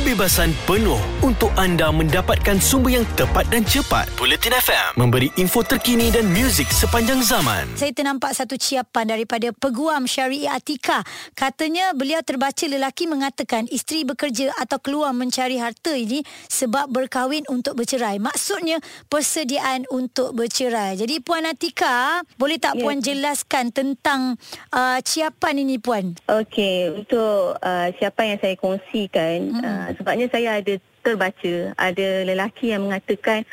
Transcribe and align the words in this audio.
kebebasan 0.00 0.56
penuh 0.64 0.96
untuk 1.20 1.52
anda 1.60 1.92
mendapatkan 1.92 2.56
sumber 2.56 2.96
yang 2.96 3.04
tepat 3.20 3.44
dan 3.52 3.60
cepat. 3.68 4.08
Bulletin 4.16 4.56
FM 4.56 4.96
memberi 4.96 5.28
info 5.36 5.60
terkini 5.60 6.08
dan 6.08 6.24
muzik 6.32 6.72
sepanjang 6.72 7.20
zaman. 7.20 7.68
Saya 7.76 7.92
ternampak 7.92 8.32
satu 8.32 8.56
ciapan 8.56 9.12
daripada 9.12 9.52
Peguam 9.52 10.08
Syari'i 10.08 10.48
Atika. 10.48 11.04
Katanya 11.36 11.92
beliau 11.92 12.24
terbaca 12.24 12.64
lelaki 12.64 13.12
mengatakan 13.12 13.68
isteri 13.68 14.08
bekerja 14.08 14.56
atau 14.56 14.80
keluar 14.80 15.12
mencari 15.12 15.60
harta 15.60 15.92
ini 15.92 16.24
sebab 16.48 16.88
berkahwin 16.88 17.44
untuk 17.52 17.76
bercerai. 17.76 18.16
Maksudnya 18.24 18.80
persediaan 19.12 19.84
untuk 19.92 20.32
bercerai. 20.32 20.96
Jadi 20.96 21.20
Puan 21.20 21.44
Atika, 21.44 22.24
boleh 22.40 22.56
tak 22.56 22.72
Ya. 22.80 22.86
Puan 22.86 23.02
jelaskan 23.02 23.74
tentang 23.74 24.38
uh, 24.72 24.96
ciapan 25.04 25.60
ini 25.60 25.76
Puan? 25.76 26.16
Okey, 26.24 27.02
untuk 27.02 27.58
uh, 27.60 27.88
siapa 27.98 28.24
yang 28.24 28.38
saya 28.38 28.54
kongsikan, 28.56 29.52
Mm-mm. 29.52 29.60
uh, 29.60 29.89
sebabnya 29.96 30.26
saya 30.30 30.58
ada 30.60 30.74
terbaca 31.00 31.54
ada 31.78 32.08
lelaki 32.26 32.72
yang 32.74 32.86
mengatakan 32.86 33.46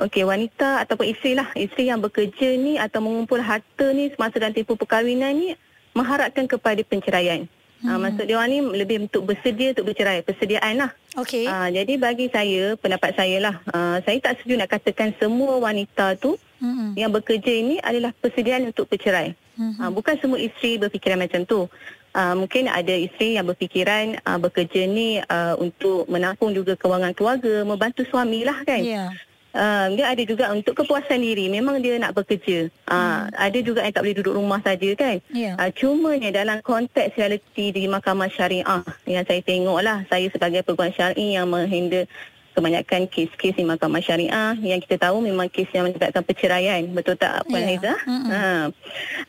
Okey, 0.00 0.24
wanita 0.24 0.80
ataupun 0.80 1.12
isteri 1.12 1.36
lah, 1.36 1.52
isteri 1.52 1.92
yang 1.92 2.00
bekerja 2.00 2.56
ni 2.56 2.80
atau 2.80 3.04
mengumpul 3.04 3.36
harta 3.36 3.92
ni 3.92 4.08
semasa 4.08 4.40
dalam 4.40 4.56
tempoh 4.56 4.72
perkahwinan 4.72 5.36
ni 5.36 5.52
mengharapkan 5.92 6.48
kepada 6.48 6.80
penceraian. 6.88 7.44
Hmm. 7.84 7.96
Uh, 7.96 7.98
maksud 8.08 8.24
dia 8.24 8.36
orang 8.40 8.48
ni 8.48 8.60
lebih 8.80 9.08
untuk 9.08 9.28
bersedia 9.28 9.76
untuk 9.76 9.92
bercerai, 9.92 10.24
persediaan 10.24 10.80
lah. 10.80 10.90
Okey. 11.20 11.44
Uh, 11.44 11.68
jadi 11.68 11.92
bagi 12.00 12.32
saya, 12.32 12.80
pendapat 12.80 13.12
saya 13.12 13.36
lah, 13.44 13.54
uh, 13.76 14.00
saya 14.00 14.16
tak 14.24 14.40
setuju 14.40 14.60
nak 14.60 14.72
katakan 14.72 15.12
semua 15.20 15.60
wanita 15.60 16.16
tu 16.16 16.36
Mm-mm. 16.64 16.96
yang 16.96 17.12
bekerja 17.12 17.52
ini 17.52 17.76
adalah 17.80 18.16
persediaan 18.16 18.68
untuk 18.68 18.88
bercerai. 18.88 19.36
Mhm. 19.60 19.84
Uh, 19.84 19.90
bukan 19.92 20.16
semua 20.16 20.40
isteri 20.40 20.80
berfikiran 20.80 21.20
macam 21.20 21.44
tu. 21.44 21.68
Uh, 22.10 22.34
mungkin 22.34 22.66
ada 22.66 22.90
isteri 22.90 23.38
yang 23.38 23.46
berfikiran 23.46 24.18
uh, 24.26 24.34
bekerja 24.34 24.82
ni 24.82 25.22
uh, 25.22 25.54
untuk 25.62 26.10
menampung 26.10 26.50
juga 26.50 26.74
kewangan 26.74 27.14
keluarga, 27.14 27.62
membantu 27.62 28.02
suami 28.02 28.42
lah 28.42 28.66
kan. 28.66 28.82
Ya. 28.82 29.14
Uh, 29.50 29.98
dia 29.98 30.06
ada 30.10 30.22
juga 30.22 30.46
untuk 30.54 30.78
kepuasan 30.78 31.22
diri. 31.22 31.50
Memang 31.50 31.82
dia 31.82 31.98
nak 31.98 32.14
bekerja. 32.14 32.70
Uh, 32.86 33.26
Ada 33.34 33.58
juga 33.66 33.82
yang 33.82 33.90
tak 33.90 34.06
boleh 34.06 34.18
duduk 34.22 34.34
rumah 34.38 34.62
saja 34.62 34.90
kan. 34.94 35.18
Ya. 35.34 35.58
Uh, 35.58 35.70
cumanya 35.74 36.30
dalam 36.30 36.62
konteks 36.62 37.18
realiti 37.18 37.74
di 37.74 37.90
mahkamah 37.90 38.30
syariah 38.30 38.82
yang 39.10 39.26
saya 39.26 39.42
tengok 39.42 39.78
lah. 39.82 40.06
Saya 40.06 40.30
sebagai 40.30 40.62
peguam 40.62 40.94
syari'i 40.94 41.34
yang 41.34 41.50
menghandle 41.50 42.06
kebanyakan 42.52 43.06
kes-kes 43.06 43.54
di 43.54 43.64
mahkamah 43.64 44.02
syariah 44.02 44.54
yang 44.60 44.80
kita 44.82 44.98
tahu 44.98 45.22
memang 45.22 45.46
kes 45.48 45.70
yang 45.70 45.86
melibatkan 45.86 46.22
perceraian. 46.26 46.82
Betul 46.90 47.16
tak 47.16 47.46
Puan 47.46 47.62
Ya. 47.62 47.68
Haiza? 47.74 47.94
Mm-mm. 48.06 48.30
Ha. 48.30 48.42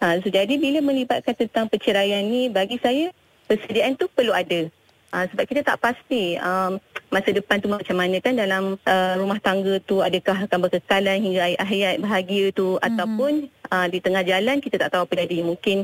Ha, 0.01 0.05
so, 0.23 0.27
jadi 0.27 0.53
bila 0.57 0.81
melibatkan 0.81 1.37
tentang 1.37 1.69
perceraian 1.69 2.23
ni 2.25 2.49
bagi 2.49 2.81
saya 2.81 3.13
persediaan 3.45 3.99
tu 3.99 4.07
perlu 4.09 4.31
ada. 4.31 4.71
Uh, 5.11 5.27
sebab 5.27 5.43
kita 5.43 5.59
tak 5.67 5.75
pasti 5.83 6.39
um, 6.39 6.79
masa 7.11 7.35
depan 7.35 7.59
tu 7.59 7.67
macam 7.67 7.99
mana 7.99 8.15
kan 8.23 8.31
dalam 8.31 8.79
uh, 8.79 9.13
rumah 9.19 9.43
tangga 9.43 9.75
tu 9.83 9.99
adakah 9.99 10.47
akan 10.47 10.59
berkekalan 10.63 11.19
hingga 11.19 11.59
hayat 11.59 11.99
bahagia 11.99 12.55
tu 12.55 12.79
mm-hmm. 12.79 12.87
ataupun 12.87 13.31
uh, 13.67 13.87
di 13.91 13.99
tengah 13.99 14.23
jalan 14.23 14.63
kita 14.63 14.79
tak 14.79 14.95
tahu 14.95 15.03
apa 15.03 15.27
jadi 15.27 15.43
mungkin 15.43 15.83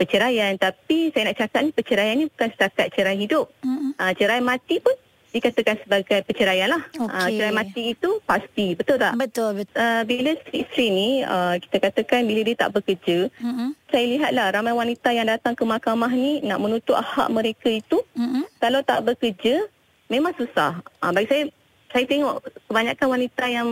perceraian 0.00 0.56
tapi 0.56 1.12
saya 1.12 1.28
nak 1.28 1.36
cakap 1.36 1.60
ni 1.68 1.70
perceraian 1.76 2.16
ni 2.16 2.26
bukan 2.32 2.48
setakat 2.48 2.86
cerai 2.96 3.20
hidup 3.20 3.52
Mm-mm. 3.60 3.92
uh, 4.00 4.12
cerai 4.16 4.40
mati 4.40 4.80
pun 4.80 4.96
dikatakan 5.32 5.80
sebagai 5.80 6.22
perceraian 6.22 6.68
lah 6.68 6.82
uh, 6.94 7.08
Okey. 7.08 7.40
cerai 7.40 7.50
mati 7.50 7.82
itu 7.90 8.20
pasti 8.22 8.72
betul 8.72 8.96
tak 8.96 9.16
Betul 9.16 9.50
betul. 9.58 9.74
uh, 9.74 10.04
bila 10.04 10.30
isteri 10.48 10.86
ni 10.88 11.08
uh, 11.22 11.56
kita 11.56 11.80
katakan 11.82 12.22
bila 12.22 12.40
dia 12.42 12.54
tak 12.54 12.70
bekerja 12.70 13.32
Mm-mm. 13.34 13.72
saya 13.88 14.04
lihatlah 14.06 14.52
ramai 14.52 14.72
wanita 14.72 15.08
yang 15.08 15.24
datang 15.24 15.52
ke 15.52 15.64
mahkamah 15.64 16.08
ni 16.08 16.40
nak 16.42 16.60
menuntut 16.60 16.94
hak 16.94 17.28
mereka 17.28 17.66
itu 17.66 18.04
Mm-mm. 18.12 18.44
kalau 18.58 18.80
tak 18.80 19.02
bekerja 19.02 19.64
memang 20.06 20.36
susah. 20.36 20.76
Ha, 21.00 21.08
bagi 21.08 21.24
saya 21.26 21.42
saya 21.88 22.04
tengok 22.04 22.40
kebanyakan 22.68 23.06
wanita 23.10 23.44
yang 23.46 23.68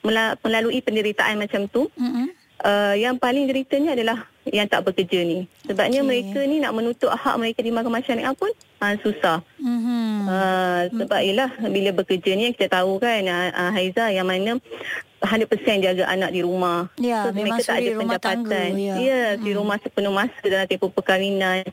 mela- 0.00 0.34
melalui 0.40 0.78
penderitaan 0.78 1.38
macam 1.38 1.66
tu 1.66 1.86
Mm-mm. 1.94 2.26
Uh, 2.64 2.94
yang 2.96 3.20
paling 3.20 3.44
deritanya 3.44 3.92
adalah 3.92 4.24
yang 4.48 4.66
tak 4.68 4.84
bekerja 4.84 5.24
ni. 5.24 5.44
Sebabnya 5.68 6.00
Okey. 6.00 6.08
mereka 6.08 6.38
ni 6.48 6.56
nak 6.60 6.72
menuntut 6.72 7.12
hak 7.12 7.36
mereka 7.36 7.60
di 7.60 7.70
mahkamah 7.70 8.02
syariah 8.04 8.32
pun 8.32 8.50
uh, 8.80 8.94
susah. 9.04 9.44
Mhm. 9.60 10.02
Uh, 10.24 10.82
sebab 10.96 11.20
ialah 11.20 11.50
bila 11.68 11.90
bekerja 11.92 12.32
ni 12.32 12.52
kita 12.56 12.80
tahu 12.80 12.96
kan 12.96 13.24
uh, 13.28 13.48
uh, 13.52 13.70
Haiza 13.72 14.08
yang 14.10 14.24
mana 14.28 14.56
100% 15.26 15.84
jaga 15.84 16.04
anak 16.08 16.30
di 16.30 16.40
rumah. 16.44 16.88
Ya, 17.00 17.32
memang 17.32 17.58
mereka 17.58 17.72
tak 17.72 17.76
ada 17.80 17.90
rumah 17.96 18.18
pendapatan. 18.18 18.36
tangga, 18.44 18.62
ya. 18.76 18.94
Ya, 19.00 19.24
di 19.40 19.50
rumah 19.56 19.76
sepenuh 19.80 20.12
masa 20.12 20.44
dalam 20.44 20.66
tempoh 20.68 20.90
perkahwinan. 20.92 21.64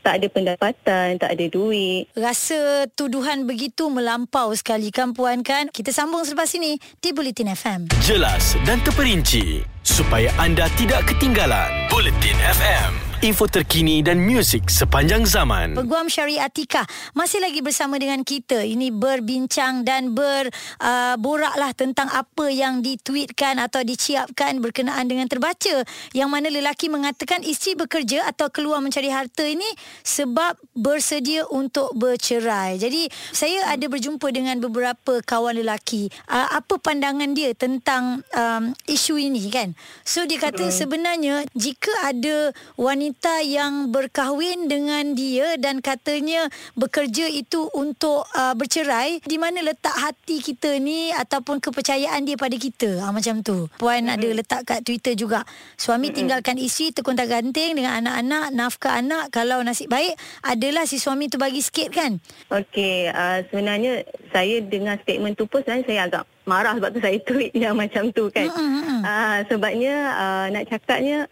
Tak 0.00 0.14
ada 0.16 0.26
pendapatan, 0.32 1.08
tak 1.20 1.30
ada 1.36 1.44
duit. 1.52 2.08
Rasa 2.16 2.88
tuduhan 2.96 3.44
begitu 3.44 3.92
melampau 3.92 4.48
sekali 4.56 4.88
kan 4.88 5.12
Puan 5.12 5.44
kan? 5.44 5.68
Kita 5.68 5.92
sambung 5.92 6.24
selepas 6.24 6.48
ini 6.56 6.80
di 7.04 7.12
Bulletin 7.12 7.52
FM. 7.52 7.80
Jelas 8.00 8.56
dan 8.64 8.80
terperinci 8.80 9.60
supaya 9.84 10.32
anda 10.40 10.72
tidak 10.80 11.04
ketinggalan. 11.04 11.68
Bulletin 11.92 12.38
FM. 12.40 13.09
Info 13.20 13.44
terkini 13.44 14.00
dan 14.00 14.16
muzik 14.24 14.72
sepanjang 14.72 15.28
zaman. 15.28 15.76
Peguam 15.76 16.08
Syariah 16.08 16.48
Atika 16.48 16.88
masih 17.12 17.44
lagi 17.44 17.60
bersama 17.60 18.00
dengan 18.00 18.24
kita. 18.24 18.64
Ini 18.64 18.88
berbincang 18.96 19.84
dan 19.84 20.16
berboraklah 20.16 21.68
uh, 21.68 21.76
tentang 21.76 22.08
apa 22.08 22.48
yang 22.48 22.80
ditweetkan 22.80 23.60
atau 23.60 23.84
diciapkan 23.84 24.64
berkenaan 24.64 25.04
dengan 25.04 25.28
terbaca 25.28 25.84
yang 26.16 26.32
mana 26.32 26.48
lelaki 26.48 26.88
mengatakan 26.88 27.44
isteri 27.44 27.76
bekerja 27.76 28.24
atau 28.24 28.48
keluar 28.48 28.80
mencari 28.80 29.12
harta 29.12 29.44
ini 29.44 29.68
sebab 30.00 30.56
bersedia 30.72 31.44
untuk 31.52 31.92
bercerai. 31.92 32.80
Jadi 32.80 33.04
saya 33.36 33.68
ada 33.68 33.84
berjumpa 33.84 34.32
dengan 34.32 34.64
beberapa 34.64 35.20
kawan 35.20 35.60
lelaki. 35.60 36.08
Uh, 36.24 36.56
apa 36.56 36.80
pandangan 36.80 37.36
dia 37.36 37.52
tentang 37.52 38.24
um, 38.32 38.72
isu 38.88 39.20
ini 39.20 39.44
kan? 39.52 39.76
So 40.08 40.24
dia 40.24 40.40
kata 40.40 40.72
sebenarnya 40.72 41.44
jika 41.52 41.92
ada 42.08 42.56
wanita 42.80 43.09
yang 43.40 43.90
berkahwin 43.90 44.68
dengan 44.70 45.16
dia 45.16 45.56
dan 45.56 45.82
katanya 45.82 46.46
bekerja 46.76 47.26
itu 47.28 47.66
untuk 47.76 48.24
uh, 48.36 48.54
bercerai 48.54 49.22
di 49.24 49.36
mana 49.36 49.62
letak 49.64 49.94
hati 49.94 50.40
kita 50.40 50.76
ni 50.78 51.10
ataupun 51.14 51.58
kepercayaan 51.58 52.24
dia 52.24 52.36
pada 52.36 52.56
kita? 52.56 53.02
Ha, 53.02 53.12
macam 53.12 53.40
tu. 53.40 53.66
Puan 53.80 54.06
ada 54.06 54.28
letak 54.28 54.66
kat 54.66 54.80
Twitter 54.84 55.18
juga. 55.18 55.42
Suami 55.76 56.10
tinggalkan 56.10 56.56
isteri 56.60 56.94
terkontak 56.94 57.30
ganting 57.30 57.78
dengan 57.78 58.02
anak-anak 58.04 58.54
nafkah 58.54 58.98
anak 59.00 59.32
kalau 59.32 59.62
nasib 59.62 59.90
baik 59.90 60.14
adalah 60.44 60.84
si 60.84 61.00
suami 61.00 61.26
tu 61.26 61.38
bagi 61.40 61.62
sikit 61.64 61.88
kan? 61.90 62.18
Okey, 62.50 63.08
uh, 63.10 63.42
sebenarnya 63.48 64.04
saya 64.30 64.60
dengan 64.62 64.98
statement 65.00 65.34
tu 65.34 65.48
pun 65.48 65.62
sebenarnya 65.62 65.86
saya 65.86 66.00
agak 66.06 66.24
marah 66.48 66.74
sebab 66.74 66.90
tu 66.90 67.00
saya 67.00 67.18
tweet 67.22 67.52
yang 67.54 67.78
macam 67.78 68.10
tu 68.10 68.26
kan. 68.32 68.50
Mm-mm. 68.50 69.00
Uh, 69.06 69.38
sebabnya 69.46 69.94
uh, 70.18 70.46
nak 70.50 70.64
cakapnya 70.66 71.30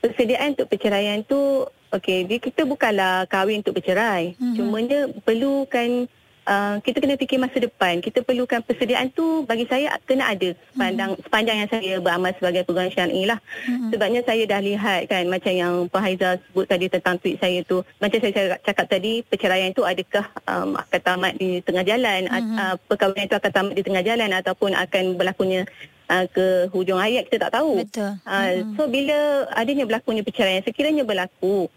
persediaan 0.00 0.56
untuk 0.56 0.68
perceraian 0.72 1.20
tu 1.22 1.68
okey, 1.94 2.26
dia 2.26 2.38
kita 2.40 2.64
bukanlah 2.64 3.26
kahwin 3.28 3.60
untuk 3.60 3.76
bercerai. 3.78 4.34
Mhm. 4.38 4.54
Cumanya 4.56 5.00
perlukan 5.22 6.08
Uh, 6.50 6.80
kita 6.82 6.98
kena 7.04 7.20
fikir 7.20 7.36
masa 7.36 7.62
depan. 7.62 8.00
Kita 8.00 8.24
perlukan 8.24 8.64
persediaan 8.64 9.12
tu 9.12 9.44
bagi 9.44 9.68
saya 9.68 9.92
kena 10.08 10.34
ada 10.34 10.56
sepanjang, 10.72 11.10
sepanjang 11.22 11.56
yang 11.62 11.70
saya 11.70 11.92
beramal 12.00 12.32
sebagai 12.34 12.64
peguam 12.64 12.90
syar'i 12.90 13.28
lah. 13.28 13.38
Mhm. 13.68 13.92
Sebabnya 13.92 14.20
saya 14.24 14.42
dah 14.48 14.58
lihat 14.58 15.06
kan 15.06 15.28
macam 15.28 15.52
yang 15.52 15.86
Pak 15.92 16.00
Haizal 16.00 16.40
sebut 16.40 16.66
tadi 16.66 16.88
tentang 16.88 17.20
tweet 17.20 17.38
saya 17.38 17.60
tu. 17.62 17.84
Macam 18.02 18.18
saya 18.18 18.32
cakap, 18.32 18.58
cakap 18.66 18.86
tadi 18.88 19.12
perceraian 19.22 19.70
tu 19.76 19.84
adakah 19.84 20.26
um, 20.48 20.74
akan 20.80 21.00
tamat 21.04 21.32
di 21.38 21.60
tengah 21.60 21.84
jalan. 21.86 22.20
Mhm. 22.26 22.56
Uh, 22.56 22.74
perkahwinan 22.88 23.28
itu 23.30 23.36
akan 23.36 23.52
tamat 23.52 23.74
di 23.76 23.82
tengah 23.84 24.02
jalan 24.02 24.30
ataupun 24.32 24.70
akan 24.74 25.04
berlakunya 25.20 25.60
uh, 26.10 26.26
ke 26.26 26.66
hujung 26.74 26.98
hayat 26.98 27.30
kita 27.30 27.46
tak 27.46 27.62
tahu. 27.62 27.86
Betul. 27.86 28.18
Uh. 28.26 28.66
So 28.74 28.90
bila 28.90 29.46
adanya 29.54 29.86
berlakunya 29.86 30.26
perceraian, 30.26 30.66
sekiranya 30.66 31.06
berlaku, 31.06 31.70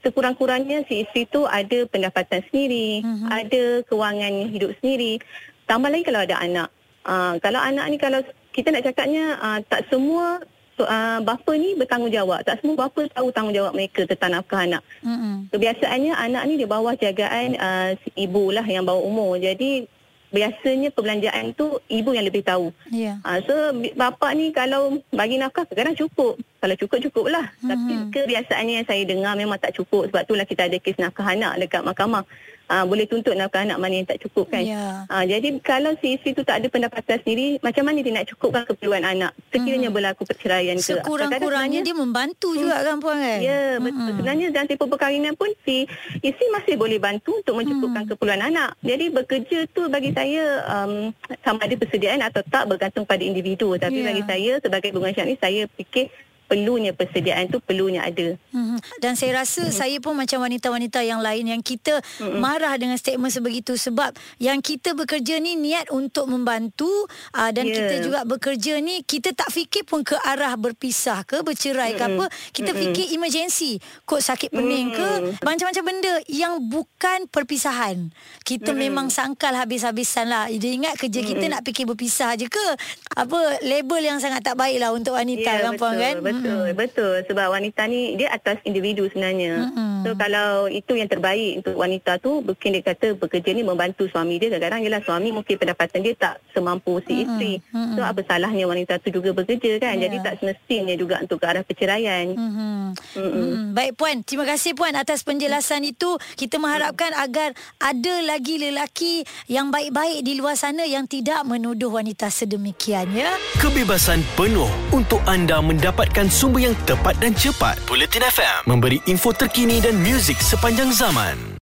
sekurang-kurangnya 0.00 0.86
si 0.88 1.04
isteri 1.04 1.26
tu 1.28 1.44
ada 1.44 1.84
pendapatan 1.90 2.40
sendiri, 2.48 3.02
Mhm. 3.04 3.26
ada 3.28 3.62
kewangan 3.84 4.32
hidup 4.48 4.70
sendiri. 4.80 5.20
Tambah 5.68 5.90
lagi 5.90 6.04
kalau 6.06 6.22
ada 6.24 6.36
anak. 6.40 6.68
Uh, 7.04 7.34
kalau 7.42 7.60
anak 7.60 7.84
ni 7.90 7.96
kalau 7.98 8.20
kita 8.52 8.72
nak 8.72 8.84
cakapnya 8.84 9.38
uh, 9.38 9.58
tak 9.64 9.86
semua 9.88 10.42
so, 10.76 10.82
uh, 10.84 11.20
bapa 11.20 11.52
ni 11.54 11.76
bertanggungjawab. 11.76 12.42
Tak 12.42 12.60
semua 12.60 12.88
bapa 12.88 13.06
tahu 13.12 13.28
tanggungjawab 13.30 13.72
mereka 13.76 14.04
tentang 14.08 14.40
nafkah 14.40 14.64
anak. 14.64 14.82
Mm-mm. 15.04 15.48
Kebiasaannya 15.52 16.12
anak 16.16 16.42
ni 16.48 16.54
di 16.58 16.66
bawah 16.66 16.96
jagaan 16.96 17.56
uh, 17.56 17.94
si 18.00 18.08
ibu 18.18 18.50
lah 18.50 18.64
yang 18.64 18.84
bawa 18.84 19.00
umur. 19.04 19.36
Jadi 19.38 19.86
biasanya 20.30 20.94
perbelanjaan 20.94 21.52
tu 21.58 21.78
ibu 21.90 22.10
yang 22.14 22.26
lebih 22.26 22.46
tahu. 22.46 22.70
Ya. 22.90 23.18
Ha, 23.26 23.42
so 23.42 23.54
bapa 23.98 24.30
ni 24.34 24.54
kalau 24.54 25.02
bagi 25.10 25.36
nafkah 25.36 25.66
kadang 25.66 25.98
cukup. 25.98 26.38
Kalau 26.62 26.74
cukup 26.78 26.98
cukup 27.10 27.26
lah. 27.30 27.46
Mhm. 27.60 27.68
Tapi 27.68 27.92
kebiasaannya 28.14 28.74
yang 28.82 28.86
saya 28.86 29.02
dengar 29.06 29.34
memang 29.34 29.58
tak 29.58 29.74
cukup. 29.74 30.08
Sebab 30.10 30.22
itulah 30.26 30.46
kita 30.46 30.70
ada 30.70 30.78
kes 30.78 30.98
nafkah 30.98 31.26
anak 31.26 31.58
dekat 31.58 31.82
mahkamah. 31.82 32.22
Uh, 32.70 32.84
boleh 32.86 33.04
tuntut 33.10 33.34
nafkah 33.34 33.66
anak 33.66 33.82
mana 33.82 33.98
yang 33.98 34.06
tak 34.06 34.22
cukup 34.22 34.46
kan. 34.54 34.62
Ya. 34.62 35.04
Uh, 35.10 35.24
jadi 35.26 35.58
kalau 35.60 35.98
si 35.98 36.14
isteri 36.14 36.38
tu 36.38 36.46
tak 36.46 36.62
ada 36.62 36.70
pendapatan 36.70 37.18
sendiri, 37.20 37.58
macam 37.60 37.82
mana 37.82 37.98
dia 38.00 38.12
nak 38.14 38.26
cukupkan 38.30 38.62
keperluan 38.70 39.02
anak? 39.02 39.34
Sekiranya 39.50 39.90
hmm. 39.90 39.96
berlaku 39.98 40.22
perceraian 40.22 40.78
ke. 40.78 40.94
Sekurang-kurangnya 40.94 41.82
dia 41.82 41.96
membantu 41.96 42.54
hmm. 42.54 42.58
juga 42.62 42.76
kan 42.86 42.96
puan 43.02 43.18
kan? 43.18 43.38
Ya, 43.42 43.76
betul. 43.82 43.98
Hmm. 43.98 44.08
Sebenarnya 44.14 44.46
dalam 44.54 44.66
tempoh 44.70 44.88
perkahwinan 44.88 45.34
pun 45.34 45.50
si 45.66 45.90
isteri 46.22 46.48
masih 46.54 46.74
boleh 46.78 47.02
bantu 47.02 47.42
untuk 47.42 47.58
mencukupkan 47.58 48.06
hmm. 48.06 48.10
keperluan 48.14 48.42
anak. 48.46 48.70
Jadi 48.86 49.04
bekerja 49.10 49.58
tu 49.74 49.90
bagi 49.90 50.14
saya 50.14 50.62
um, 50.70 51.10
sama 51.42 51.66
ada 51.66 51.74
persediaan 51.74 52.22
atau 52.22 52.40
tak 52.46 52.70
bergantung 52.70 53.02
pada 53.02 53.20
individu. 53.20 53.74
Tapi 53.74 54.00
yeah. 54.00 54.08
bagi 54.14 54.22
saya 54.24 54.52
sebagai 54.62 54.90
bunga 54.94 55.10
syariah 55.10 55.40
saya 55.40 55.62
fikir 55.74 56.08
perlunya 56.50 56.90
persediaan 56.90 57.46
tu 57.46 57.62
perlunya 57.62 58.02
ada. 58.02 58.34
Hmm. 58.50 58.82
Dan 58.98 59.14
saya 59.14 59.46
rasa 59.46 59.70
hmm. 59.70 59.74
saya 59.74 59.96
pun 60.02 60.18
macam 60.18 60.42
wanita-wanita 60.42 60.98
yang 61.06 61.22
lain 61.22 61.46
yang 61.46 61.62
kita 61.62 62.02
hmm. 62.18 62.42
marah 62.42 62.74
dengan 62.74 62.98
statement 62.98 63.30
sebegitu 63.30 63.78
sebab 63.78 64.10
yang 64.42 64.58
kita 64.58 64.98
bekerja 64.98 65.38
ni 65.38 65.54
niat 65.54 65.94
untuk 65.94 66.26
membantu 66.26 66.90
uh, 67.38 67.54
dan 67.54 67.70
yeah. 67.70 67.78
kita 67.78 67.94
juga 68.02 68.26
bekerja 68.26 68.82
ni 68.82 69.06
kita 69.06 69.30
tak 69.30 69.54
fikir 69.54 69.86
pun 69.86 70.02
ke 70.02 70.18
arah 70.26 70.58
berpisah 70.58 71.22
ke 71.22 71.38
bercerai 71.46 71.94
hmm. 71.94 71.98
ke 71.98 72.04
apa 72.10 72.24
kita 72.50 72.70
hmm. 72.74 72.80
fikir 72.82 73.06
emergency 73.14 73.78
kok 74.02 74.18
sakit 74.18 74.50
pening 74.50 74.90
hmm. 74.90 74.98
ke 74.98 75.08
macam-macam 75.46 75.84
benda 75.86 76.14
yang 76.26 76.58
bukan 76.66 77.30
perpisahan. 77.30 78.10
Kita 78.42 78.74
hmm. 78.74 78.80
memang 78.90 79.06
sangkal 79.14 79.54
habis-habisan 79.54 80.26
lah. 80.26 80.50
Dia 80.50 80.72
ingat 80.74 80.98
kerja 80.98 81.22
kita 81.22 81.46
hmm. 81.46 81.52
nak 81.54 81.62
fikir 81.62 81.86
berpisah 81.86 82.34
je 82.34 82.50
ke 82.50 82.66
apa 83.14 83.62
label 83.62 84.02
yang 84.02 84.18
sangat 84.18 84.42
tak 84.42 84.58
baik 84.58 84.82
lah 84.82 84.90
untuk 84.90 85.14
wanita 85.14 85.46
yeah, 85.46 85.62
kan 85.70 85.74
puan 85.78 85.94
kan. 85.94 86.14
Betul 86.18 86.39
betul 86.40 86.64
mm-hmm. 86.64 86.80
betul 86.80 87.14
sebab 87.28 87.46
wanita 87.52 87.82
ni 87.84 88.16
dia 88.16 88.32
atas 88.32 88.56
individu 88.64 89.04
sebenarnya 89.12 89.68
mm-hmm. 89.68 89.92
so 90.08 90.08
kalau 90.16 90.66
itu 90.72 90.96
yang 90.96 91.06
terbaik 91.06 91.60
untuk 91.60 91.76
wanita 91.76 92.16
tu 92.16 92.40
mungkin 92.40 92.80
dia 92.80 92.82
kata 92.82 93.20
bekerja 93.20 93.50
ni 93.52 93.62
membantu 93.62 94.08
suami 94.08 94.40
dia 94.40 94.48
kadang-kadang 94.48 94.80
ialah 94.88 95.02
suami 95.04 95.28
mungkin 95.30 95.54
pendapatan 95.60 96.00
dia 96.00 96.14
tak 96.16 96.40
semampu 96.56 96.96
si 97.04 97.12
mm-hmm. 97.12 97.22
isteri 97.28 97.54
mm-hmm. 97.60 97.94
so 97.94 98.00
apa 98.00 98.20
salahnya 98.24 98.64
wanita 98.64 98.96
tu 99.04 99.12
juga 99.12 99.36
bekerja 99.36 99.76
kan 99.76 100.00
yeah. 100.00 100.08
jadi 100.08 100.16
tak 100.24 100.34
semestinya 100.40 100.94
juga 100.96 101.20
untuk 101.20 101.36
ke 101.36 101.46
arah 101.46 101.64
perceraian 101.64 102.26
mm-hmm. 102.32 102.84
Mm-hmm. 102.96 103.20
Mm-hmm. 103.20 103.64
baik 103.76 103.92
puan 104.00 104.16
terima 104.24 104.48
kasih 104.48 104.72
puan 104.72 104.96
atas 104.96 105.20
penjelasan 105.22 105.84
itu 105.84 106.16
kita 106.40 106.56
mengharapkan 106.56 107.12
mm-hmm. 107.12 107.26
agar 107.28 107.48
ada 107.76 108.14
lagi 108.24 108.56
lelaki 108.56 109.14
yang 109.52 109.68
baik-baik 109.68 110.24
di 110.24 110.40
luar 110.40 110.56
sana 110.56 110.88
yang 110.88 111.04
tidak 111.04 111.44
menuduh 111.44 111.92
wanita 111.92 112.32
sedemikian 112.32 113.12
ya 113.12 113.36
kebebasan 113.60 114.24
penuh 114.38 114.70
untuk 114.94 115.20
anda 115.28 115.60
mendapatkan 115.60 116.29
sumber 116.30 116.70
yang 116.70 116.78
tepat 116.86 117.18
dan 117.18 117.34
cepat. 117.34 117.76
Bulletin 117.90 118.22
FM 118.22 118.70
memberi 118.70 119.02
info 119.10 119.34
terkini 119.34 119.82
dan 119.82 119.98
muzik 119.98 120.38
sepanjang 120.38 120.94
zaman. 120.94 121.50